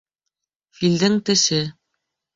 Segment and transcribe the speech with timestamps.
[0.79, 1.63] Филдең теше